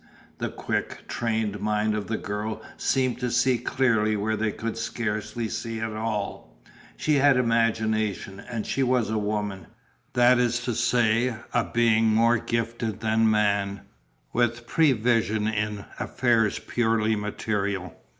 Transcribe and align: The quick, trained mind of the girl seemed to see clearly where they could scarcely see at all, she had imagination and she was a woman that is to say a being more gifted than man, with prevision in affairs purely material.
The 0.39 0.49
quick, 0.49 1.07
trained 1.07 1.59
mind 1.59 1.93
of 1.93 2.07
the 2.07 2.17
girl 2.17 2.63
seemed 2.75 3.19
to 3.19 3.29
see 3.29 3.59
clearly 3.59 4.15
where 4.15 4.35
they 4.35 4.51
could 4.51 4.75
scarcely 4.75 5.47
see 5.47 5.79
at 5.79 5.93
all, 5.93 6.57
she 6.97 7.17
had 7.17 7.37
imagination 7.37 8.39
and 8.39 8.65
she 8.65 8.81
was 8.81 9.11
a 9.11 9.19
woman 9.19 9.67
that 10.13 10.39
is 10.39 10.59
to 10.61 10.73
say 10.73 11.35
a 11.53 11.65
being 11.65 12.05
more 12.07 12.39
gifted 12.39 13.01
than 13.01 13.29
man, 13.29 13.81
with 14.33 14.65
prevision 14.65 15.47
in 15.47 15.85
affairs 15.99 16.57
purely 16.57 17.15
material. 17.15 17.95